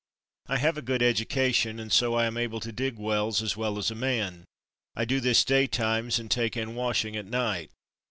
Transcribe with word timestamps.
"I 0.47 0.57
have 0.57 0.79
a 0.79 0.81
good 0.81 1.03
education, 1.03 1.79
and 1.79 1.93
so 1.93 2.15
I 2.15 2.25
am 2.25 2.35
able 2.35 2.59
to 2.61 2.71
dig 2.71 2.97
wells 2.97 3.43
as 3.43 3.55
well 3.55 3.77
as 3.77 3.91
a 3.91 3.93
man. 3.93 4.45
I 4.95 5.05
do 5.05 5.19
this 5.19 5.45
day 5.45 5.67
times 5.67 6.17
and 6.17 6.31
take 6.31 6.57
in 6.57 6.73
washing 6.73 7.15
at 7.15 7.27
night. 7.27 7.69